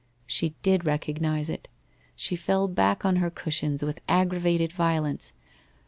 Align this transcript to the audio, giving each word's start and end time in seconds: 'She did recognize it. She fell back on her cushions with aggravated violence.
'She 0.25 0.55
did 0.63 0.87
recognize 0.87 1.47
it. 1.47 1.67
She 2.15 2.35
fell 2.35 2.67
back 2.67 3.05
on 3.05 3.17
her 3.17 3.29
cushions 3.29 3.83
with 3.85 4.01
aggravated 4.07 4.71
violence. 4.73 5.31